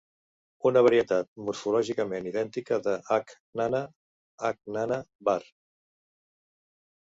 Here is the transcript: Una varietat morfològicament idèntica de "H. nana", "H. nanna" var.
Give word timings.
Una 0.67 0.81
varietat 0.85 1.27
morfològicament 1.49 2.29
idèntica 2.29 2.79
de 2.87 2.95
"H. 3.17 3.37
nana", 3.61 3.83
"H. 4.51 4.59
nanna" 4.79 4.99
var. 5.31 5.39